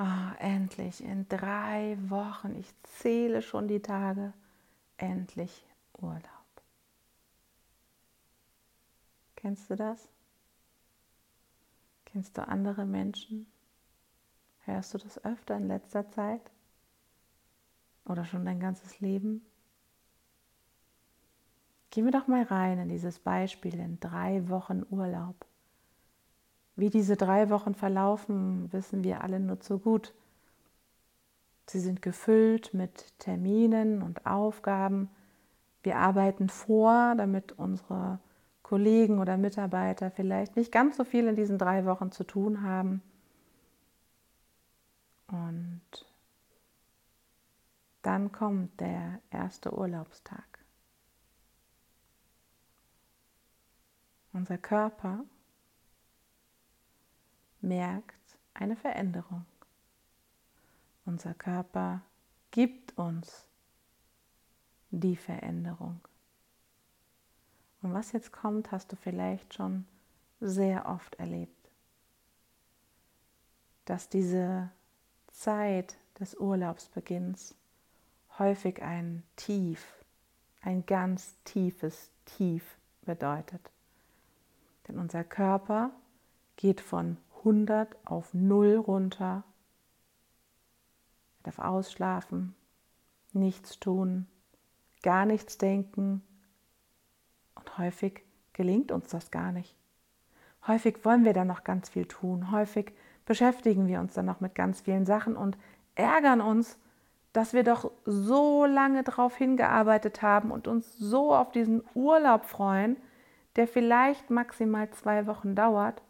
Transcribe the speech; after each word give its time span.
oh, 0.00 0.34
endlich, 0.38 1.02
in 1.04 1.28
drei 1.28 1.96
Wochen, 2.08 2.54
ich 2.56 2.72
zähle 2.82 3.42
schon 3.42 3.68
die 3.68 3.80
Tage, 3.80 4.32
endlich 4.96 5.64
Urlaub. 5.98 6.22
Kennst 9.36 9.70
du 9.70 9.76
das? 9.76 10.08
Kennst 12.06 12.36
du 12.36 12.46
andere 12.46 12.84
Menschen? 12.84 13.46
Hörst 14.64 14.94
du 14.94 14.98
das 14.98 15.22
öfter 15.24 15.56
in 15.56 15.68
letzter 15.68 16.08
Zeit? 16.10 16.50
Oder 18.04 18.24
schon 18.24 18.44
dein 18.44 18.60
ganzes 18.60 19.00
Leben? 19.00 19.42
Gehen 21.90 22.04
wir 22.04 22.12
doch 22.12 22.26
mal 22.26 22.42
rein 22.44 22.78
in 22.78 22.88
dieses 22.88 23.18
Beispiel 23.18 23.74
in 23.74 23.98
drei 24.00 24.48
Wochen 24.48 24.84
Urlaub. 24.90 25.46
Wie 26.80 26.88
diese 26.88 27.14
drei 27.14 27.50
Wochen 27.50 27.74
verlaufen, 27.74 28.72
wissen 28.72 29.04
wir 29.04 29.22
alle 29.22 29.38
nur 29.38 29.60
zu 29.60 29.78
gut. 29.78 30.14
Sie 31.66 31.78
sind 31.78 32.00
gefüllt 32.00 32.72
mit 32.72 33.18
Terminen 33.18 34.00
und 34.00 34.24
Aufgaben. 34.24 35.10
Wir 35.82 35.98
arbeiten 35.98 36.48
vor, 36.48 37.14
damit 37.16 37.52
unsere 37.52 38.18
Kollegen 38.62 39.18
oder 39.18 39.36
Mitarbeiter 39.36 40.10
vielleicht 40.10 40.56
nicht 40.56 40.72
ganz 40.72 40.96
so 40.96 41.04
viel 41.04 41.26
in 41.26 41.36
diesen 41.36 41.58
drei 41.58 41.84
Wochen 41.84 42.12
zu 42.12 42.24
tun 42.24 42.62
haben. 42.62 43.02
Und 45.26 45.82
dann 48.00 48.32
kommt 48.32 48.80
der 48.80 49.20
erste 49.30 49.76
Urlaubstag. 49.76 50.64
Unser 54.32 54.56
Körper 54.56 55.24
merkt 57.60 58.38
eine 58.54 58.76
Veränderung. 58.76 59.44
Unser 61.04 61.34
Körper 61.34 62.02
gibt 62.50 62.96
uns 62.98 63.46
die 64.90 65.16
Veränderung. 65.16 66.00
Und 67.82 67.94
was 67.94 68.12
jetzt 68.12 68.32
kommt, 68.32 68.72
hast 68.72 68.92
du 68.92 68.96
vielleicht 68.96 69.54
schon 69.54 69.86
sehr 70.40 70.86
oft 70.86 71.14
erlebt. 71.16 71.70
Dass 73.84 74.08
diese 74.08 74.70
Zeit 75.28 75.96
des 76.18 76.34
Urlaubsbeginns 76.34 77.54
häufig 78.38 78.82
ein 78.82 79.22
Tief, 79.36 79.84
ein 80.60 80.84
ganz 80.84 81.34
tiefes 81.44 82.10
Tief 82.26 82.76
bedeutet. 83.02 83.70
Denn 84.86 84.98
unser 84.98 85.24
Körper 85.24 85.90
geht 86.56 86.80
von 86.80 87.16
100 87.40 87.96
auf 88.04 88.32
0 88.34 88.76
runter. 88.76 89.44
Er 91.38 91.44
darf 91.44 91.58
ausschlafen, 91.58 92.54
nichts 93.32 93.78
tun, 93.80 94.26
gar 95.02 95.26
nichts 95.26 95.58
denken. 95.58 96.22
Und 97.54 97.78
häufig 97.78 98.22
gelingt 98.52 98.92
uns 98.92 99.08
das 99.08 99.30
gar 99.30 99.52
nicht. 99.52 99.74
Häufig 100.66 101.04
wollen 101.04 101.24
wir 101.24 101.32
dann 101.32 101.48
noch 101.48 101.64
ganz 101.64 101.88
viel 101.88 102.06
tun. 102.06 102.50
Häufig 102.50 102.92
beschäftigen 103.24 103.86
wir 103.86 104.00
uns 104.00 104.14
dann 104.14 104.26
noch 104.26 104.40
mit 104.40 104.54
ganz 104.54 104.82
vielen 104.82 105.06
Sachen 105.06 105.36
und 105.36 105.56
ärgern 105.94 106.40
uns, 106.40 106.78
dass 107.32 107.52
wir 107.52 107.64
doch 107.64 107.90
so 108.04 108.66
lange 108.66 109.02
darauf 109.02 109.36
hingearbeitet 109.36 110.20
haben 110.20 110.50
und 110.50 110.68
uns 110.68 110.98
so 110.98 111.34
auf 111.34 111.52
diesen 111.52 111.82
Urlaub 111.94 112.44
freuen, 112.44 112.96
der 113.56 113.66
vielleicht 113.66 114.30
maximal 114.30 114.90
zwei 114.90 115.26
Wochen 115.26 115.54
dauert 115.54 116.02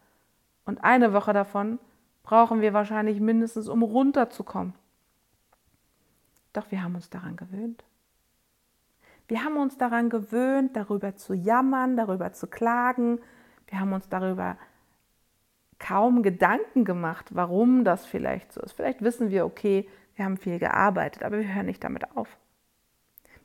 und 0.64 0.84
eine 0.84 1.12
Woche 1.12 1.33
davon 1.33 1.78
brauchen 2.22 2.61
wir 2.61 2.72
wahrscheinlich 2.72 3.20
mindestens, 3.20 3.69
um 3.69 3.83
runterzukommen. 3.83 4.75
Doch 6.52 6.70
wir 6.70 6.83
haben 6.83 6.94
uns 6.94 7.11
daran 7.11 7.36
gewöhnt. 7.36 7.84
Wir 9.28 9.44
haben 9.44 9.56
uns 9.56 9.78
daran 9.78 10.11
gewöhnt, 10.11 10.74
darüber 10.77 11.14
zu 11.14 11.34
jammern, 11.34 11.96
darüber 11.96 12.33
zu 12.33 12.48
klagen. 12.48 13.20
Wir 13.68 13.79
haben 13.79 13.92
uns 13.92 14.08
darüber 14.08 14.57
kaum 15.79 16.23
Gedanken 16.23 16.84
gemacht, 16.84 17.27
warum 17.30 17.84
das 17.84 18.07
vielleicht 18.07 18.52
so 18.52 18.61
ist. 18.61 18.73
Vielleicht 18.73 19.02
wissen 19.02 19.30
wir, 19.30 19.46
okay, 19.46 19.89
wir 20.17 20.24
haben 20.24 20.36
viel 20.36 20.58
gearbeitet, 20.58 21.23
aber 21.23 21.39
wir 21.39 21.55
hören 21.55 21.67
nicht 21.67 21.83
damit 21.83 22.17
auf. 22.17 22.36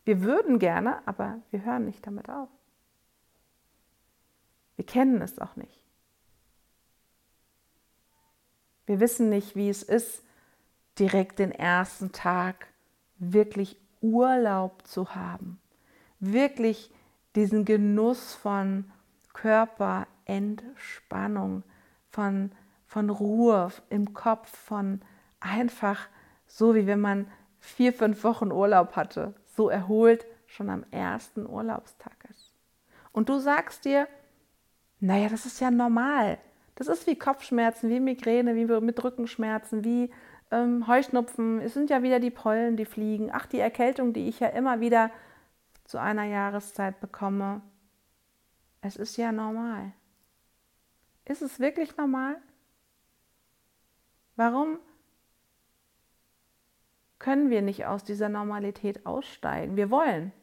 Wir 0.03 0.22
würden 0.22 0.59
gerne, 0.59 1.00
aber 1.07 1.39
wir 1.51 1.63
hören 1.63 1.85
nicht 1.85 2.06
damit 2.06 2.29
auf. 2.29 2.50
Wir 4.75 4.85
kennen 4.85 5.22
es 5.22 5.39
auch 5.39 5.56
nicht. 5.56 5.84
Wir 8.85 9.00
wissen 9.00 9.29
nicht, 9.29 9.56
wie 9.56 9.69
es 9.69 9.84
ist, 9.84 10.22
direkt 11.00 11.40
den 11.40 11.51
ersten 11.51 12.12
Tag 12.12 12.68
wirklich 13.18 13.78
Urlaub 14.01 14.85
zu 14.85 15.16
haben, 15.16 15.62
wirklich 16.19 16.91
diesen 17.35 17.63
Genuss 17.66 18.35
von 18.35 18.91
Körperentspannung, 19.34 21.63
von, 22.09 22.51
von 22.88 23.09
Ruhe 23.09 23.72
im 23.90 24.13
Kopf, 24.13 24.56
von 24.56 25.01
einfach 25.40 26.07
so, 26.47 26.75
wie 26.75 26.85
wenn 26.88 27.01
man 27.01 27.28
vier, 27.59 27.94
fünf 27.94 28.24
Wochen 28.24 28.51
Urlaub 28.51 28.95
hatte, 28.95 29.34
so 29.56 29.69
erholt 29.69 30.25
schon 30.45 30.69
am 30.69 30.85
ersten 30.91 31.47
Urlaubstag 31.47 32.13
ist. 32.29 32.53
Und 33.12 33.29
du 33.29 33.40
sagst 33.40 33.85
dir, 33.85 34.07
naja, 35.00 35.29
das 35.29 35.45
ist 35.45 35.59
ja 35.59 35.72
normal. 35.72 36.38
Das 36.75 36.88
ist 36.88 37.08
wie 37.08 37.18
Kopfschmerzen, 37.18 37.90
wie 37.90 38.00
Migräne, 38.00 38.56
wie 38.56 38.66
mit 38.81 39.03
Rückenschmerzen, 39.03 39.84
wie 39.84 40.12
ähm, 40.52 40.88
Heuschnupfen. 40.88 41.62
Es 41.62 41.74
sind 41.74 41.90
ja 41.90 42.03
wieder 42.03 42.19
die 42.19 42.31
Pollen, 42.31 42.78
die 42.78 42.86
fliegen. 42.86 43.30
Ach, 43.31 43.46
die 43.46 43.59
Erkältung, 43.59 44.13
die 44.13 44.28
ich 44.28 44.40
ja 44.40 44.47
immer 44.47 44.81
wieder 44.81 45.09
zu 45.86 46.00
einer 46.00 46.25
Jahreszeit 46.25 47.00
bekomme. 47.00 47.62
Es 48.81 48.97
ist 48.97 49.18
ja 49.18 49.31
normal. 49.31 49.94
Ist 51.25 51.41
es 51.41 51.59
wirklich 51.59 51.97
normal? 51.97 52.38
Warum 54.36 54.80
können 57.19 57.50
wir 57.50 57.62
nicht 57.62 57.86
aus 57.86 58.03
dieser 58.03 58.30
Normalität 58.30 59.06
aussteigen? 59.06 59.78
Wir 59.78 59.90
wollen. 59.90 60.34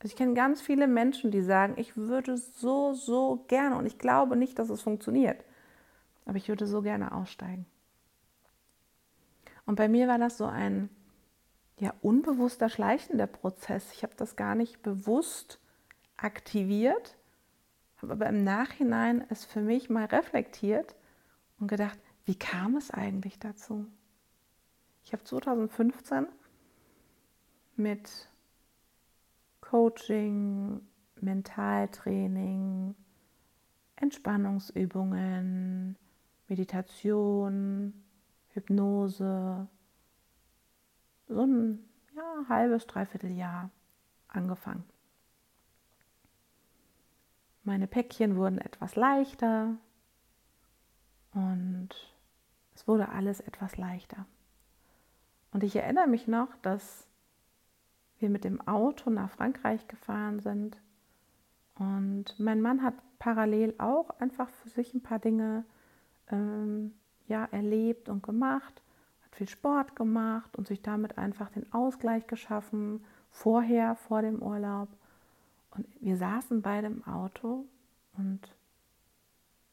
Also 0.00 0.12
ich 0.12 0.16
kenne 0.16 0.34
ganz 0.34 0.60
viele 0.60 0.86
Menschen, 0.86 1.30
die 1.30 1.40
sagen, 1.40 1.74
ich 1.76 1.96
würde 1.96 2.36
so, 2.36 2.92
so 2.94 3.44
gerne 3.48 3.76
und 3.76 3.86
ich 3.86 3.98
glaube 3.98 4.36
nicht, 4.36 4.58
dass 4.58 4.70
es 4.70 4.82
funktioniert, 4.82 5.44
aber 6.28 6.36
ich 6.36 6.48
würde 6.48 6.66
so 6.66 6.82
gerne 6.82 7.12
aussteigen. 7.12 7.66
Und 9.66 9.76
bei 9.76 9.88
mir 9.88 10.06
war 10.06 10.18
das 10.18 10.38
so 10.38 10.44
ein 10.44 10.90
ja, 11.78 11.94
unbewusster 12.02 12.68
schleichender 12.68 13.26
Prozess. 13.26 13.92
Ich 13.92 14.02
habe 14.02 14.14
das 14.16 14.36
gar 14.36 14.54
nicht 14.54 14.82
bewusst 14.82 15.58
aktiviert, 16.16 17.16
habe 17.96 18.12
aber 18.12 18.26
im 18.26 18.44
Nachhinein 18.44 19.24
es 19.30 19.44
für 19.44 19.62
mich 19.62 19.88
mal 19.88 20.04
reflektiert 20.04 20.94
und 21.58 21.68
gedacht, 21.68 21.98
wie 22.26 22.36
kam 22.36 22.76
es 22.76 22.90
eigentlich 22.90 23.38
dazu? 23.38 23.86
Ich 25.04 25.14
habe 25.14 25.24
2015 25.24 26.26
mit 27.76 28.28
Coaching, 29.62 30.82
Mentaltraining, 31.20 32.94
Entspannungsübungen, 33.96 35.96
Meditation, 36.48 37.92
Hypnose, 38.48 39.68
so 41.28 41.42
ein 41.42 41.84
ja, 42.16 42.48
halbes, 42.48 42.86
dreiviertel 42.86 43.30
Jahr 43.30 43.70
angefangen. 44.28 44.84
Meine 47.64 47.86
Päckchen 47.86 48.36
wurden 48.36 48.58
etwas 48.58 48.96
leichter 48.96 49.76
und 51.34 51.90
es 52.74 52.88
wurde 52.88 53.10
alles 53.10 53.40
etwas 53.40 53.76
leichter. 53.76 54.24
Und 55.52 55.62
ich 55.64 55.76
erinnere 55.76 56.06
mich 56.06 56.28
noch, 56.28 56.54
dass 56.62 57.06
wir 58.18 58.30
mit 58.30 58.44
dem 58.44 58.66
Auto 58.66 59.10
nach 59.10 59.30
Frankreich 59.30 59.86
gefahren 59.86 60.40
sind. 60.40 60.80
Und 61.74 62.38
mein 62.38 62.60
Mann 62.60 62.82
hat 62.82 62.94
parallel 63.18 63.74
auch 63.78 64.10
einfach 64.18 64.48
für 64.48 64.68
sich 64.68 64.94
ein 64.94 65.02
paar 65.02 65.18
Dinge 65.18 65.64
ähm, 66.30 66.94
ja, 67.26 67.44
erlebt 67.46 68.08
und 68.08 68.22
gemacht, 68.22 68.82
hat 69.24 69.36
viel 69.36 69.48
Sport 69.48 69.96
gemacht 69.96 70.56
und 70.56 70.66
sich 70.66 70.82
damit 70.82 71.18
einfach 71.18 71.50
den 71.50 71.72
Ausgleich 71.72 72.26
geschaffen, 72.26 73.04
vorher, 73.30 73.94
vor 73.96 74.22
dem 74.22 74.42
Urlaub. 74.42 74.88
Und 75.70 75.86
wir 76.00 76.16
saßen 76.16 76.62
beide 76.62 76.88
im 76.88 77.06
Auto 77.06 77.64
und 78.16 78.40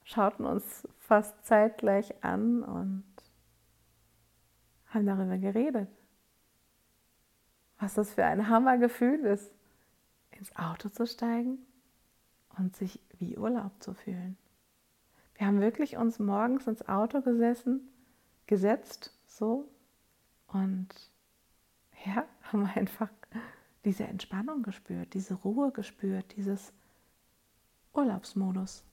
schauten 0.04 0.46
uns 0.46 0.88
fast 1.00 1.46
zeitgleich 1.46 2.24
an 2.24 2.64
und 2.64 3.04
haben 4.88 5.06
darüber 5.06 5.38
geredet 5.38 5.90
was 7.80 7.94
das 7.94 8.14
für 8.14 8.26
ein 8.26 8.50
Hammergefühl 8.50 9.26
ist, 9.26 9.52
ins 10.32 10.56
Auto 10.56 10.90
zu 10.90 11.06
steigen 11.06 11.60
und 12.58 12.76
sich 12.76 13.00
wie 13.20 13.38
Urlaub 13.38 13.72
zu 13.82 13.94
fühlen. 13.94 14.38
Wir 15.38 15.48
haben 15.48 15.62
wirklich 15.62 15.98
uns 15.98 16.20
morgens 16.20 16.66
ins 16.68 16.88
Auto 16.88 17.22
gesessen, 17.22 17.82
gesetzt, 18.48 19.12
So. 19.28 19.70
Und 20.48 20.88
ja, 22.06 22.26
haben 22.44 22.66
einfach 22.66 23.10
diese 23.84 24.06
Entspannung 24.06 24.64
gespürt, 24.64 25.14
diese 25.14 25.36
Ruhe 25.36 25.72
gespürt, 25.72 26.36
dieses 26.36 26.74
Urlaubsmodus. 27.94 28.84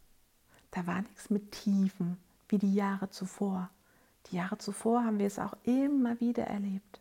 Da 0.71 0.87
war 0.87 1.03
nichts 1.03 1.31
mit 1.31 1.53
Tiefen 1.53 2.19
wie 2.49 2.59
die 2.59 2.75
Jahre 2.75 3.11
zuvor. 3.11 3.71
Die 4.27 4.37
Jahre 4.37 4.59
zuvor 4.59 5.05
haben 5.05 5.19
wir 5.19 5.27
es 5.27 5.39
auch 5.39 5.55
immer 5.65 6.21
wieder 6.21 6.45
erlebt. 6.45 7.01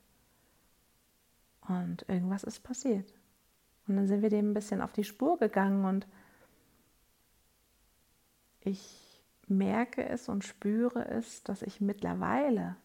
Und 1.67 2.07
irgendwas 2.07 2.43
ist 2.43 2.61
passiert. 2.61 3.13
Und 3.87 3.97
dann 3.97 4.07
sind 4.07 4.21
wir 4.21 4.29
dem 4.29 4.51
ein 4.51 4.53
bisschen 4.53 4.81
auf 4.81 4.91
die 4.93 5.03
Spur 5.03 5.37
gegangen 5.37 5.85
und 5.85 6.07
ich 8.61 9.10
merke 9.51 10.07
es 10.07 10.29
und 10.29 10.43
spüre 10.43 11.07
es, 11.07 11.43
dass 11.43 11.61
ich 11.61 11.81
mittlerweile 11.81 12.75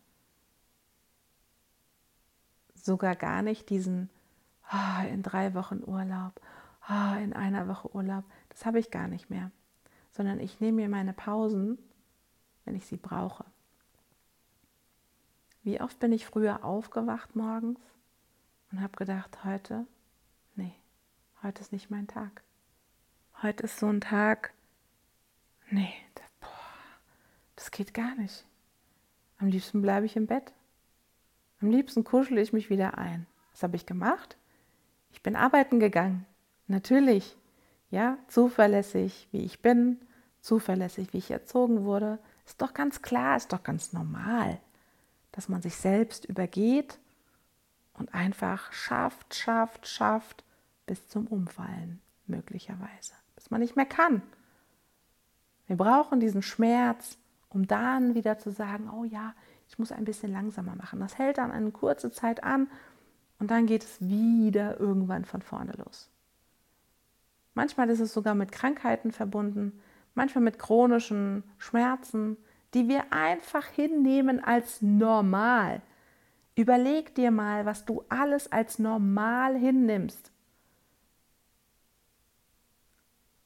sogar 2.74 3.16
gar 3.16 3.42
nicht 3.42 3.70
diesen 3.70 4.10
oh, 4.72 5.06
in 5.08 5.22
drei 5.22 5.54
Wochen 5.54 5.82
Urlaub, 5.84 6.40
oh, 6.88 7.16
in 7.22 7.32
einer 7.32 7.68
Woche 7.68 7.94
Urlaub, 7.94 8.24
das 8.50 8.66
habe 8.66 8.78
ich 8.78 8.90
gar 8.90 9.08
nicht 9.08 9.30
mehr, 9.30 9.50
sondern 10.12 10.40
ich 10.40 10.60
nehme 10.60 10.82
mir 10.82 10.88
meine 10.88 11.12
Pausen, 11.12 11.78
wenn 12.64 12.74
ich 12.74 12.86
sie 12.86 12.96
brauche. 12.96 13.44
Wie 15.62 15.80
oft 15.80 15.98
bin 15.98 16.12
ich 16.12 16.26
früher 16.26 16.64
aufgewacht 16.64 17.34
morgens 17.34 17.80
und 18.70 18.80
habe 18.80 18.96
gedacht, 18.96 19.44
heute, 19.44 19.86
nee, 20.54 20.74
heute 21.42 21.60
ist 21.60 21.72
nicht 21.72 21.90
mein 21.90 22.06
Tag. 22.06 22.42
Heute 23.42 23.64
ist 23.64 23.78
so 23.78 23.86
ein 23.86 24.00
Tag, 24.00 24.54
nee, 25.70 25.92
boah, 26.14 26.25
das 27.56 27.70
geht 27.70 27.94
gar 27.94 28.14
nicht. 28.14 28.44
Am 29.38 29.48
liebsten 29.48 29.82
bleibe 29.82 30.06
ich 30.06 30.16
im 30.16 30.26
Bett. 30.26 30.52
Am 31.60 31.70
liebsten 31.70 32.04
kuschele 32.04 32.40
ich 32.40 32.52
mich 32.52 32.70
wieder 32.70 32.98
ein. 32.98 33.26
Was 33.52 33.62
habe 33.62 33.76
ich 33.76 33.86
gemacht? 33.86 34.36
Ich 35.10 35.22
bin 35.22 35.36
arbeiten 35.36 35.80
gegangen. 35.80 36.26
Natürlich. 36.68 37.36
Ja, 37.90 38.18
zuverlässig, 38.28 39.28
wie 39.30 39.44
ich 39.44 39.62
bin, 39.62 40.00
zuverlässig, 40.40 41.12
wie 41.12 41.18
ich 41.18 41.30
erzogen 41.30 41.84
wurde. 41.84 42.18
Ist 42.44 42.60
doch 42.60 42.74
ganz 42.74 43.00
klar, 43.02 43.36
ist 43.36 43.52
doch 43.52 43.62
ganz 43.62 43.92
normal, 43.92 44.60
dass 45.32 45.48
man 45.48 45.62
sich 45.62 45.76
selbst 45.76 46.24
übergeht 46.24 46.98
und 47.94 48.12
einfach 48.14 48.72
schafft, 48.72 49.34
schafft, 49.34 49.86
schafft 49.86 50.44
bis 50.84 51.08
zum 51.08 51.26
Umfallen 51.26 52.00
möglicherweise, 52.26 53.14
bis 53.34 53.50
man 53.50 53.60
nicht 53.60 53.76
mehr 53.76 53.86
kann. 53.86 54.22
Wir 55.66 55.76
brauchen 55.76 56.20
diesen 56.20 56.42
Schmerz, 56.42 57.18
um 57.56 57.66
dann 57.66 58.14
wieder 58.14 58.36
zu 58.36 58.50
sagen, 58.50 58.90
oh 58.90 59.04
ja, 59.04 59.34
ich 59.66 59.78
muss 59.78 59.90
ein 59.90 60.04
bisschen 60.04 60.30
langsamer 60.30 60.76
machen. 60.76 61.00
Das 61.00 61.16
hält 61.16 61.38
dann 61.38 61.50
eine 61.50 61.70
kurze 61.70 62.10
Zeit 62.10 62.44
an 62.44 62.68
und 63.38 63.50
dann 63.50 63.64
geht 63.64 63.82
es 63.82 63.98
wieder 63.98 64.78
irgendwann 64.78 65.24
von 65.24 65.40
vorne 65.40 65.72
los. 65.72 66.10
Manchmal 67.54 67.88
ist 67.88 68.00
es 68.00 68.12
sogar 68.12 68.34
mit 68.34 68.52
Krankheiten 68.52 69.10
verbunden, 69.10 69.80
manchmal 70.14 70.44
mit 70.44 70.58
chronischen 70.58 71.44
Schmerzen, 71.56 72.36
die 72.74 72.88
wir 72.88 73.10
einfach 73.10 73.64
hinnehmen 73.64 74.44
als 74.44 74.82
normal. 74.82 75.80
Überleg 76.56 77.14
dir 77.14 77.30
mal, 77.30 77.64
was 77.64 77.86
du 77.86 78.04
alles 78.10 78.52
als 78.52 78.78
normal 78.78 79.56
hinnimmst. 79.56 80.30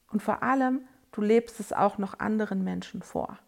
Und 0.08 0.20
vor 0.20 0.42
allem, 0.42 0.80
du 1.12 1.22
lebst 1.22 1.60
es 1.60 1.72
auch 1.72 1.96
noch 1.98 2.18
anderen 2.18 2.64
Menschen 2.64 3.02
vor 3.02 3.38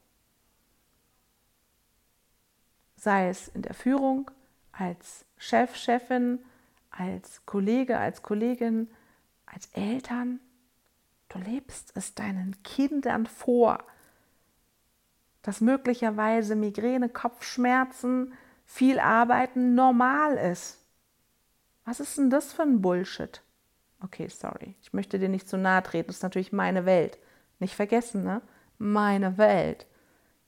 sei 3.02 3.28
es 3.28 3.48
in 3.48 3.62
der 3.62 3.74
Führung, 3.74 4.30
als 4.70 5.24
Chef, 5.36 5.74
Chefin, 5.74 6.38
als 6.92 7.44
Kollege, 7.46 7.98
als 7.98 8.22
Kollegin, 8.22 8.88
als 9.44 9.66
Eltern. 9.72 10.38
Du 11.28 11.40
lebst 11.40 11.90
es 11.96 12.14
deinen 12.14 12.62
Kindern 12.62 13.26
vor, 13.26 13.78
dass 15.42 15.60
möglicherweise 15.60 16.54
Migräne, 16.54 17.08
Kopfschmerzen, 17.08 18.34
viel 18.64 19.00
Arbeiten 19.00 19.74
normal 19.74 20.36
ist. 20.36 20.78
Was 21.84 21.98
ist 21.98 22.18
denn 22.18 22.30
das 22.30 22.52
für 22.52 22.62
ein 22.62 22.82
Bullshit? 22.82 23.42
Okay, 24.00 24.28
sorry, 24.28 24.76
ich 24.80 24.92
möchte 24.92 25.18
dir 25.18 25.28
nicht 25.28 25.48
zu 25.48 25.58
nahe 25.58 25.82
treten, 25.82 26.06
das 26.06 26.16
ist 26.18 26.22
natürlich 26.22 26.52
meine 26.52 26.86
Welt. 26.86 27.18
Nicht 27.58 27.74
vergessen, 27.74 28.22
ne? 28.22 28.42
Meine 28.78 29.38
Welt. 29.38 29.86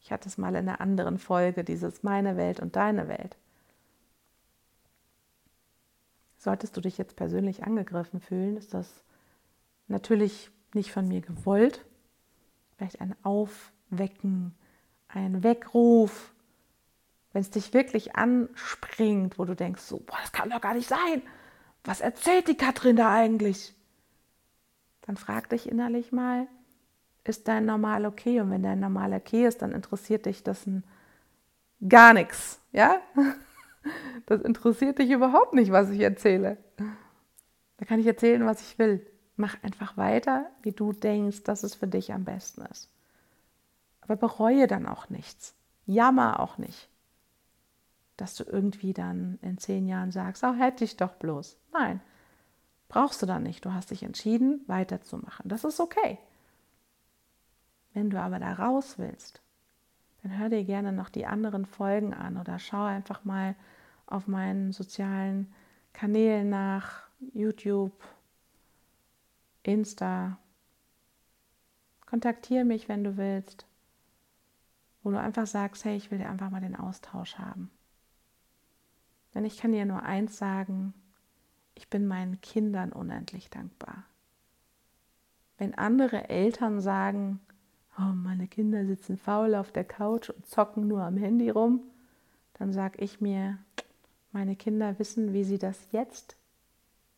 Ich 0.05 0.13
hatte 0.13 0.29
es 0.29 0.37
mal 0.37 0.55
in 0.55 0.69
einer 0.69 0.83
anderen 0.83 1.19
Folge, 1.19 1.65
dieses 1.65 2.03
meine 2.03 2.37
Welt 2.37 2.61
und 2.61 2.77
deine 2.77 3.09
Welt. 3.09 3.39
Solltest 6.37 6.77
du 6.77 6.83
dich 6.83 6.99
jetzt 6.99 7.17
persönlich 7.17 7.65
angegriffen 7.65 8.21
fühlen, 8.21 8.59
ist 8.59 8.75
das 8.75 9.03
natürlich 9.89 10.51
nicht 10.75 10.93
von 10.93 11.09
mir 11.09 11.23
gewollt. 11.23 11.87
Vielleicht 12.77 13.01
ein 13.01 13.17
Aufwecken, 13.23 14.55
ein 15.09 15.43
Weckruf, 15.43 16.35
wenn 17.33 17.41
es 17.41 17.51
dich 17.51 17.73
wirklich 17.73 18.15
anspringt, 18.15 19.39
wo 19.39 19.47
du 19.47 19.57
denkst, 19.57 19.83
so, 19.83 20.01
boah, 20.01 20.19
das 20.21 20.33
kann 20.33 20.51
doch 20.51 20.61
gar 20.61 20.75
nicht 20.75 20.89
sein. 20.89 21.23
Was 21.83 22.03
erzählt 22.03 22.49
die 22.49 22.59
Katrin 22.59 22.97
da 22.97 23.11
eigentlich? 23.11 23.75
Dann 25.01 25.17
frag 25.17 25.49
dich 25.49 25.67
innerlich 25.67 26.13
mal, 26.13 26.47
ist 27.25 27.49
dein 27.49 27.65
Normal 27.65 28.07
okay? 28.07 28.41
Und 28.41 28.51
wenn 28.51 28.63
dein 28.63 28.81
Normal 28.81 29.13
okay 29.15 29.47
ist, 29.47 29.63
dann 29.63 29.73
interessiert 29.73 30.27
dich 30.27 30.43
das 30.43 30.67
gar 31.89 32.15
nichts. 32.15 32.61
Ja? 32.73 32.97
Das 34.25 34.41
interessiert 34.41 34.99
dich 34.99 35.11
überhaupt 35.11 35.53
nicht, 35.53 35.71
was 35.71 35.91
ich 35.91 36.01
erzähle. 36.01 36.57
Da 37.77 37.85
kann 37.85 38.01
ich 38.01 38.07
erzählen, 38.07 38.47
was 38.47 38.63
ich 38.63 38.79
will. 38.79 39.07
Mach 39.37 39.63
einfach 39.63 39.99
weiter, 39.99 40.47
wie 40.63 40.73
du 40.73 40.95
denkst, 40.95 41.43
dass 41.43 41.65
es 41.65 41.75
für 41.75 41.87
dich 41.87 42.11
am 42.11 42.25
besten 42.25 42.63
ist. 42.63 42.89
Aber 44.01 44.17
bereue 44.17 44.67
dann 44.67 44.87
auch 44.87 45.11
nichts. 45.11 45.55
Jammer 45.85 46.41
auch 46.41 46.57
nicht, 46.57 46.89
dass 48.17 48.37
du 48.37 48.45
irgendwie 48.45 48.95
dann 48.95 49.39
in 49.43 49.59
zehn 49.59 49.87
Jahren 49.87 50.13
sagst, 50.13 50.45
oh, 50.45 50.55
hätte 50.55 50.85
ich 50.85 50.97
doch 50.97 51.13
bloß. 51.13 51.59
Nein, 51.75 52.01
brauchst 52.89 53.21
du 53.21 53.27
dann 53.27 53.43
nicht. 53.43 53.65
Du 53.67 53.75
hast 53.75 53.91
dich 53.91 54.03
entschieden, 54.03 54.63
weiterzumachen. 54.67 55.49
Das 55.49 55.65
ist 55.65 55.79
okay. 55.81 56.19
Wenn 57.95 58.11
du 58.11 58.21
aber 58.21 58.39
da 58.39 58.53
raus 58.53 58.99
willst, 58.99 59.41
dann 60.23 60.39
hör 60.39 60.49
dir 60.49 60.65
gerne 60.65 60.93
noch 60.93 61.09
die 61.09 61.27
anderen 61.27 61.65
Folgen 61.65 62.13
an 62.13 62.37
oder 62.37 62.59
schau 62.59 62.85
einfach 62.85 63.25
mal 63.25 63.55
auf 64.07 64.27
meinen 64.27 64.73
sozialen 64.73 65.53
Kanälen 65.93 66.51
nach, 66.51 67.05
YouTube, 67.33 67.93
Insta. 69.63 70.39
Kontaktiere 72.05 72.65
mich, 72.65 72.89
wenn 72.89 73.05
du 73.05 73.17
willst, 73.17 73.67
wo 75.03 75.11
du 75.11 75.19
einfach 75.19 75.47
sagst, 75.47 75.85
hey, 75.85 75.97
ich 75.97 76.11
will 76.11 76.19
dir 76.19 76.29
einfach 76.29 76.51
mal 76.51 76.61
den 76.61 76.77
Austausch 76.77 77.39
haben. 77.39 77.71
Denn 79.35 79.45
ich 79.45 79.59
kann 79.59 79.73
dir 79.73 79.87
nur 79.87 80.03
eins 80.03 80.37
sagen, 80.37 80.95
ich 81.75 81.89
bin 81.89 82.07
meinen 82.07 82.41
Kindern 82.41 82.93
unendlich 82.93 83.51
dankbar. 83.51 84.05
Wenn 85.59 85.75
andere 85.75 86.29
Eltern 86.29 86.81
sagen, 86.81 87.41
oh, 87.99 88.13
meine 88.15 88.49
Kinder 88.49 88.85
sitzen 88.87 89.17
faul 89.17 89.55
auf 89.55 89.73
der 89.73 89.85
Couch 89.85 90.31
und 90.31 90.47
zocken 90.47 90.89
nur 90.89 91.03
am 91.03 91.17
Handy 91.17 91.51
rum, 91.51 91.81
dann 92.55 92.73
sage 92.73 92.99
ich 93.03 93.21
mir, 93.21 93.59
meine 94.33 94.57
Kinder 94.57 94.99
wissen, 94.99 95.33
wie 95.33 95.45
sie 95.45 95.59
das 95.59 95.93
jetzt 95.93 96.37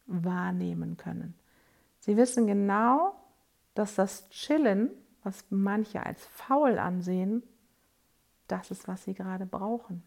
wahrnehmen 0.06 0.96
können. 0.96 1.34
Sie 2.00 2.16
wissen 2.16 2.46
genau, 2.46 3.14
dass 3.74 3.94
das 3.94 4.28
Chillen, 4.30 4.90
was 5.22 5.44
manche 5.50 6.04
als 6.04 6.24
faul 6.26 6.78
ansehen, 6.78 7.42
das 8.48 8.70
ist, 8.70 8.86
was 8.86 9.04
sie 9.04 9.14
gerade 9.14 9.46
brauchen. 9.46 10.02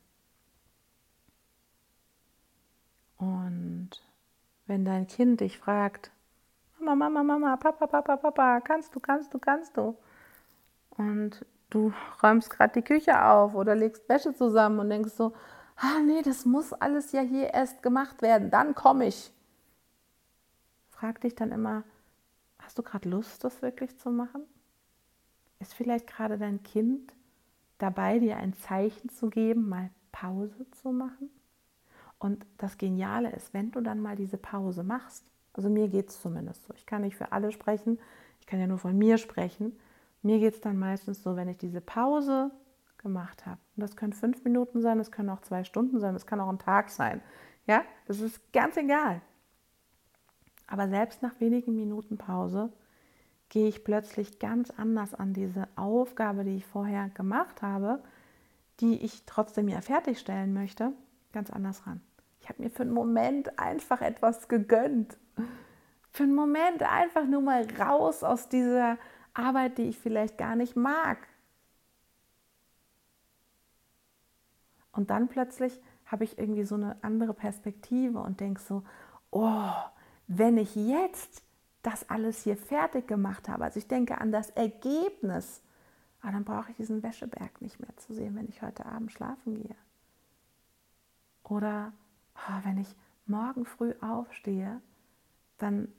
Und 3.18 3.90
wenn 4.66 4.86
dein 4.86 5.08
Kind 5.08 5.42
dich 5.42 5.58
fragt, 5.58 6.12
Mama, 6.80 7.10
Mama, 7.10 7.38
Mama, 7.38 7.58
Papa, 7.58 7.88
Papa, 7.88 8.16
Papa, 8.16 8.62
kannst 8.62 8.96
du, 8.96 9.02
kannst 9.02 9.34
du, 9.34 9.40
kannst 9.40 9.76
du, 9.76 9.98
und 11.00 11.46
du 11.70 11.94
räumst 12.22 12.50
gerade 12.50 12.74
die 12.74 12.86
Küche 12.86 13.24
auf 13.24 13.56
oder 13.56 13.74
legst 13.74 14.08
Wäsche 14.10 14.36
zusammen 14.36 14.80
und 14.80 14.90
denkst 14.90 15.14
so, 15.14 15.34
ah 15.78 16.02
nee, 16.06 16.22
das 16.22 16.46
muss 16.46 16.74
alles 16.74 17.14
ja 17.14 17.22
hier 17.22 17.54
erst 17.54 17.82
gemacht 17.82 18.22
werden, 18.22 18.52
dann 18.52 18.76
komme 18.76 19.08
ich. 19.08 19.32
Frag 20.90 21.22
dich 21.22 21.36
dann 21.36 21.54
immer, 21.54 21.84
hast 22.60 22.78
du 22.78 22.84
gerade 22.84 23.08
Lust, 23.08 23.46
das 23.46 23.62
wirklich 23.62 23.98
zu 23.98 24.12
machen? 24.12 24.42
Ist 25.60 25.74
vielleicht 25.74 26.06
gerade 26.06 26.38
dein 26.38 26.64
Kind 26.64 27.14
dabei, 27.78 28.20
dir 28.20 28.36
ein 28.36 28.54
Zeichen 28.54 29.10
zu 29.10 29.30
geben, 29.30 29.70
mal 29.70 29.90
Pause 30.12 30.70
zu 30.72 30.92
machen? 30.92 31.30
Und 32.18 32.46
das 32.58 32.78
Geniale 32.78 33.32
ist, 33.32 33.54
wenn 33.54 33.72
du 33.72 33.80
dann 33.80 34.02
mal 34.02 34.18
diese 34.18 34.38
Pause 34.38 34.84
machst, 34.84 35.24
also 35.54 35.70
mir 35.70 35.88
geht 35.88 36.10
es 36.10 36.22
zumindest 36.22 36.66
so, 36.66 36.74
ich 36.74 36.86
kann 36.86 37.04
nicht 37.04 37.16
für 37.16 37.32
alle 37.32 37.54
sprechen, 37.54 37.98
ich 38.42 38.48
kann 38.48 38.60
ja 38.60 38.68
nur 38.68 38.78
von 38.78 38.98
mir 38.98 39.18
sprechen, 39.18 39.80
mir 40.22 40.40
geht 40.40 40.56
es 40.56 40.62
dann 40.62 40.78
meistens 40.78 41.24
so, 41.24 41.36
wenn 41.36 41.48
ich 41.48 41.58
diese 41.58 41.82
Pause 41.82 42.52
gemacht 42.98 43.46
habe. 43.46 43.60
Und 43.76 43.82
das 43.82 43.96
können 43.96 44.14
fünf 44.14 44.44
Minuten 44.44 44.82
sein, 44.82 44.98
das 44.98 45.12
können 45.12 45.30
auch 45.30 45.42
zwei 45.42 45.64
Stunden 45.64 46.00
sein, 46.00 46.14
das 46.14 46.26
kann 46.26 46.40
auch 46.40 46.50
ein 46.50 46.60
Tag 46.60 46.90
sein. 46.90 47.22
Ja, 47.66 47.84
das 48.08 48.20
ist 48.20 48.52
ganz 48.52 48.78
egal. 48.78 49.22
Aber 50.68 50.88
selbst 50.88 51.22
nach 51.22 51.40
wenigen 51.40 51.76
Minuten 51.76 52.18
Pause 52.18 52.72
gehe 53.50 53.68
ich 53.68 53.84
plötzlich 53.84 54.40
ganz 54.40 54.70
anders 54.72 55.14
an 55.16 55.34
diese 55.34 55.68
Aufgabe, 55.76 56.44
die 56.44 56.58
ich 56.58 56.66
vorher 56.66 57.10
gemacht 57.10 57.62
habe, 57.62 58.04
die 58.80 59.04
ich 59.04 59.26
trotzdem 59.26 59.68
ja 59.68 59.82
fertigstellen 59.82 60.54
möchte, 60.54 60.94
ganz 61.34 61.50
anders 61.50 61.86
ran. 61.88 62.02
Ich 62.42 62.50
habe 62.50 62.62
mir 62.62 62.70
für 62.70 62.84
einen 62.84 62.94
Moment 62.94 63.60
einfach 63.60 64.02
etwas 64.02 64.48
gegönnt. 64.48 65.18
Für 66.12 66.24
einen 66.24 66.36
Moment 66.36 66.84
einfach 66.84 67.26
nur 67.26 67.42
mal 67.42 67.68
raus 67.80 68.24
aus 68.24 68.50
dieser 68.50 68.98
Arbeit, 69.34 69.78
die 69.78 69.84
ich 69.84 69.98
vielleicht 69.98 70.38
gar 70.38 70.56
nicht 70.56 70.76
mag. 70.76 71.18
Und 74.92 75.10
dann 75.10 75.28
plötzlich 75.28 75.80
habe 76.06 76.24
ich 76.24 76.38
irgendwie 76.38 76.64
so 76.64 76.76
eine 76.76 77.02
andere 77.04 77.34
Perspektive 77.34 78.20
und 78.20 78.40
denke 78.40 78.62
so, 78.62 78.84
oh, 79.32 79.72
wenn 80.28 80.58
ich 80.58 80.76
jetzt 80.76 81.44
das 81.82 82.10
alles 82.10 82.44
hier 82.44 82.58
fertig 82.58 83.08
gemacht 83.08 83.48
habe, 83.48 83.64
also 83.64 83.78
ich 83.80 83.88
denke 83.88 84.20
an 84.20 84.32
das 84.32 84.50
Ergebnis, 84.50 85.62
ah, 86.22 86.32
dann 86.32 86.44
brauche 86.44 86.72
ich 86.72 86.78
diesen 86.78 87.04
Wäscheberg 87.04 87.62
nicht 87.62 87.80
mehr 87.80 87.96
zu 87.98 88.14
sehen, 88.14 88.36
wenn 88.36 88.50
ich 88.50 88.62
heute 88.62 88.86
Abend 88.86 89.12
schlafen 89.12 89.56
gehe. 89.56 89.76
Oder 91.44 91.94
oh, 92.36 92.60
wenn 92.64 92.78
ich 92.78 92.96
morgen 93.26 93.66
früh 93.66 93.94
aufstehe, 94.02 94.82
dann 95.58 95.94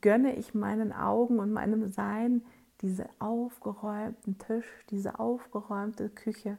gönne 0.00 0.36
ich 0.36 0.54
meinen 0.54 0.92
Augen 0.92 1.38
und 1.38 1.52
meinem 1.52 1.88
Sein 1.88 2.42
diese 2.80 3.08
aufgeräumten 3.18 4.38
Tisch, 4.38 4.66
diese 4.90 5.18
aufgeräumte 5.18 6.10
Küche. 6.10 6.58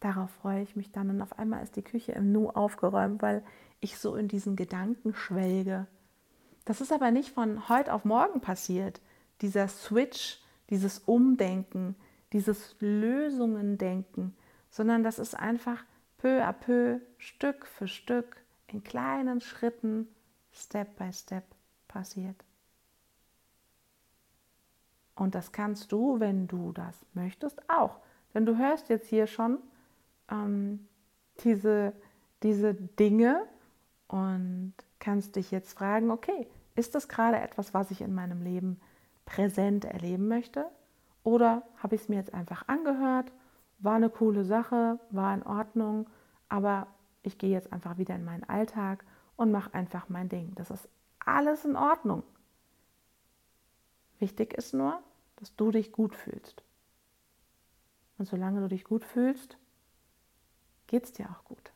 Darauf 0.00 0.30
freue 0.30 0.62
ich 0.62 0.76
mich 0.76 0.92
dann 0.92 1.10
und 1.10 1.22
auf 1.22 1.38
einmal 1.38 1.62
ist 1.62 1.76
die 1.76 1.82
Küche 1.82 2.12
im 2.12 2.32
Nu 2.32 2.48
aufgeräumt, 2.50 3.22
weil 3.22 3.44
ich 3.80 3.98
so 3.98 4.16
in 4.16 4.28
diesen 4.28 4.56
Gedanken 4.56 5.14
schwelge. 5.14 5.86
Das 6.64 6.80
ist 6.80 6.92
aber 6.92 7.10
nicht 7.10 7.30
von 7.30 7.68
heute 7.68 7.92
auf 7.92 8.04
morgen 8.04 8.40
passiert. 8.40 9.00
Dieser 9.40 9.68
Switch, 9.68 10.40
dieses 10.70 11.00
Umdenken, 11.00 11.96
dieses 12.32 12.76
Lösungendenken, 12.80 14.36
sondern 14.70 15.02
das 15.02 15.18
ist 15.18 15.38
einfach 15.38 15.84
peu 16.18 16.42
à 16.42 16.52
peu, 16.52 17.00
Stück 17.18 17.66
für 17.66 17.88
Stück, 17.88 18.36
in 18.68 18.84
kleinen 18.84 19.40
Schritten, 19.40 20.08
Step 20.52 20.96
by 20.96 21.12
Step 21.12 21.44
passiert. 21.88 22.36
Und 25.14 25.34
das 25.34 25.52
kannst 25.52 25.92
du, 25.92 26.20
wenn 26.20 26.48
du 26.48 26.72
das 26.72 27.04
möchtest, 27.14 27.68
auch. 27.68 27.98
Denn 28.34 28.46
du 28.46 28.56
hörst 28.56 28.88
jetzt 28.88 29.08
hier 29.08 29.26
schon 29.26 29.58
ähm, 30.30 30.86
diese, 31.44 31.92
diese 32.42 32.74
Dinge 32.74 33.46
und 34.08 34.74
kannst 34.98 35.36
dich 35.36 35.50
jetzt 35.50 35.76
fragen, 35.76 36.10
okay, 36.10 36.46
ist 36.74 36.94
das 36.94 37.08
gerade 37.08 37.38
etwas, 37.38 37.74
was 37.74 37.90
ich 37.90 38.00
in 38.00 38.14
meinem 38.14 38.42
Leben 38.42 38.80
präsent 39.26 39.84
erleben 39.84 40.28
möchte? 40.28 40.66
Oder 41.24 41.62
habe 41.78 41.94
ich 41.94 42.02
es 42.02 42.08
mir 42.08 42.16
jetzt 42.16 42.34
einfach 42.34 42.66
angehört, 42.68 43.30
war 43.78 43.94
eine 43.94 44.10
coole 44.10 44.44
Sache, 44.44 44.98
war 45.10 45.34
in 45.34 45.42
Ordnung, 45.42 46.08
aber 46.48 46.86
ich 47.22 47.38
gehe 47.38 47.50
jetzt 47.50 47.72
einfach 47.72 47.98
wieder 47.98 48.14
in 48.14 48.24
meinen 48.24 48.44
Alltag 48.44 49.04
und 49.36 49.50
mache 49.50 49.74
einfach 49.74 50.08
mein 50.08 50.28
Ding. 50.28 50.54
Das 50.54 50.70
ist 50.70 50.88
alles 51.18 51.64
in 51.64 51.76
Ordnung. 51.76 52.22
Wichtig 54.18 54.54
ist 54.54 54.72
nur, 54.72 55.02
dass 55.36 55.54
du 55.56 55.70
dich 55.70 55.92
gut 55.92 56.14
fühlst. 56.14 56.62
Und 58.18 58.26
solange 58.26 58.60
du 58.60 58.68
dich 58.68 58.84
gut 58.84 59.04
fühlst, 59.04 59.56
geht 60.86 61.04
es 61.04 61.12
dir 61.12 61.28
auch 61.30 61.44
gut. 61.44 61.72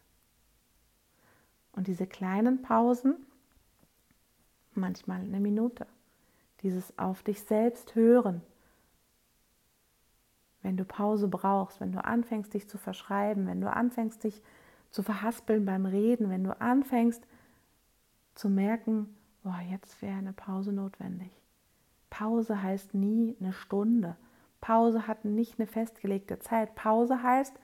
Und 1.73 1.89
diese 1.89 2.07
kleinen 2.07 2.63
Pausen, 2.63 3.17
manchmal 4.75 5.21
eine 5.21 5.41
Minute, 5.41 5.87
dieses 6.63 6.97
auf 6.99 7.23
dich 7.23 7.43
selbst 7.43 7.95
hören, 7.95 8.43
wenn 10.63 10.77
du 10.77 10.85
Pause 10.85 11.29
brauchst, 11.29 11.81
wenn 11.81 11.93
du 11.93 12.05
anfängst, 12.05 12.55
dich 12.55 12.69
zu 12.69 12.79
verschreiben, 12.79 13.47
wenn 13.47 13.61
du 13.61 13.71
anfängst, 13.71 14.25
dich 14.25 14.43
zu 14.91 15.03
verhaspeln 15.03 15.65
beim 15.65 15.87
Reden, 15.87 16.31
wenn 16.31 16.45
du 16.45 16.61
anfängst 16.61 17.27
zu 18.37 18.49
merken, 18.49 19.16
boah, 19.43 19.61
jetzt 19.71 20.00
wäre 20.02 20.16
eine 20.16 20.33
Pause 20.33 20.73
notwendig. 20.73 21.31
Pause 22.11 22.62
heißt 22.62 22.95
nie 22.95 23.37
eine 23.40 23.52
Stunde. 23.52 24.16
Pause 24.61 25.07
hat 25.07 25.25
nicht 25.25 25.59
eine 25.59 25.66
festgelegte 25.66 26.38
Zeit. 26.38 26.75
Pause 26.75 27.23
heißt, 27.23 27.55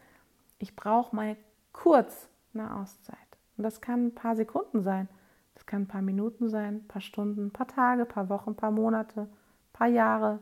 ich 0.59 0.75
brauche 0.77 1.15
mal 1.15 1.37
kurz 1.73 2.29
eine 2.55 2.75
Auszeit. 2.77 3.17
Und 3.57 3.65
das 3.65 3.81
kann 3.81 4.07
ein 4.07 4.15
paar 4.15 4.37
Sekunden 4.37 4.83
sein, 4.83 5.09
das 5.55 5.67
kann 5.67 5.83
ein 5.83 5.89
paar 5.89 6.03
Minuten 6.03 6.49
sein, 6.49 6.77
ein 6.77 6.89
paar 6.89 7.03
Stunden, 7.03 7.47
ein 7.47 7.53
paar 7.53 7.69
Tage, 7.69 8.03
ein 8.03 8.09
paar 8.09 8.29
Wochen, 8.29 8.51
ein 8.51 8.57
paar 8.57 8.71
Monate, 8.71 9.23
ein 9.23 9.73
paar 9.73 9.89
Jahre, 9.89 10.41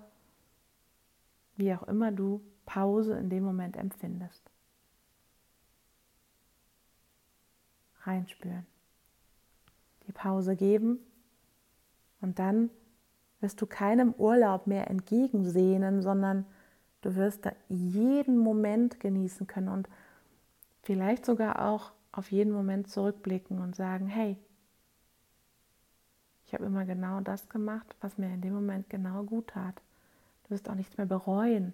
wie 1.57 1.75
auch 1.75 1.83
immer 1.85 2.13
du 2.13 2.41
Pause 2.67 3.17
in 3.19 3.29
dem 3.29 3.45
Moment 3.45 3.77
empfindest. 3.77 4.51
Reinspüren. 8.03 8.67
Die 10.11 10.13
Pause 10.13 10.57
geben 10.57 10.99
und 12.21 12.41
dann 12.41 12.69
wirst 13.39 13.63
du 13.63 13.67
keinem 13.67 14.13
Urlaub 14.13 14.67
mehr 14.67 14.91
entgegensehnen, 14.91 16.03
sondern 16.03 16.47
du 17.01 17.15
wirst 17.15 17.47
da 17.47 17.53
jeden 17.69 18.37
Moment 18.37 18.99
genießen 18.99 19.47
können 19.47 19.69
und 19.69 19.89
vielleicht 20.83 21.25
sogar 21.25 21.65
auch 21.65 21.93
auf 22.11 22.33
jeden 22.33 22.53
Moment 22.53 22.91
zurückblicken 22.91 23.61
und 23.61 23.77
sagen, 23.77 24.09
hey, 24.09 24.37
ich 26.45 26.55
habe 26.55 26.65
immer 26.65 26.87
genau 26.87 27.21
das 27.21 27.49
gemacht, 27.49 27.95
was 28.01 28.19
mir 28.19 28.35
in 28.35 28.41
dem 28.41 28.53
Moment 28.53 28.91
genau 28.91 29.23
gut 29.23 29.51
tat. 29.51 29.81
Du 30.43 30.51
wirst 30.51 30.69
auch 30.69 30.75
nichts 30.75 30.97
mehr 30.97 31.07
bereuen. 31.07 31.73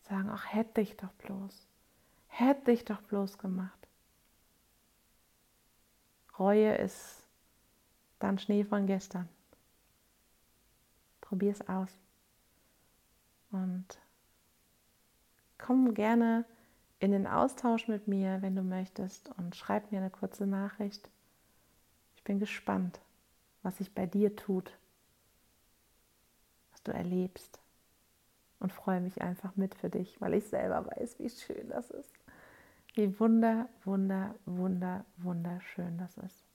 Sagen, 0.00 0.28
ach, 0.28 0.52
hätte 0.52 0.80
ich 0.80 0.96
doch 0.96 1.12
bloß. 1.12 1.68
Hätte 2.26 2.72
ich 2.72 2.84
doch 2.84 3.00
bloß 3.02 3.38
gemacht. 3.38 3.78
Reue 6.36 6.74
ist 6.74 7.15
dann 8.18 8.38
Schnee 8.38 8.64
von 8.64 8.86
gestern. 8.86 9.28
Probier 11.20 11.52
es 11.52 11.68
aus. 11.68 11.90
Und 13.50 13.86
komm 15.58 15.94
gerne 15.94 16.44
in 16.98 17.10
den 17.10 17.26
Austausch 17.26 17.88
mit 17.88 18.08
mir, 18.08 18.42
wenn 18.42 18.56
du 18.56 18.62
möchtest, 18.62 19.30
und 19.36 19.54
schreib 19.54 19.92
mir 19.92 19.98
eine 19.98 20.10
kurze 20.10 20.46
Nachricht. 20.46 21.10
Ich 22.16 22.24
bin 22.24 22.38
gespannt, 22.38 23.00
was 23.62 23.78
sich 23.78 23.94
bei 23.94 24.06
dir 24.06 24.34
tut, 24.36 24.72
was 26.72 26.82
du 26.82 26.92
erlebst 26.92 27.60
und 28.60 28.72
freue 28.72 29.00
mich 29.00 29.20
einfach 29.20 29.56
mit 29.56 29.74
für 29.74 29.90
dich, 29.90 30.20
weil 30.20 30.34
ich 30.34 30.46
selber 30.46 30.86
weiß, 30.86 31.18
wie 31.18 31.28
schön 31.28 31.68
das 31.68 31.90
ist. 31.90 32.12
Wie 32.94 33.18
wunder, 33.20 33.68
wunder, 33.84 34.34
wunder, 34.46 35.04
wunderschön 35.18 35.98
das 35.98 36.16
ist. 36.18 36.45